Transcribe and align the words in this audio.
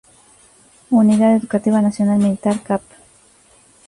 Unidad 0.89 1.35
Educativa 1.35 1.79
Nacional 1.79 2.17
Militar 2.17 2.59
Cap. 2.63 2.81